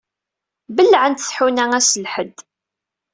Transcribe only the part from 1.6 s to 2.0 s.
ass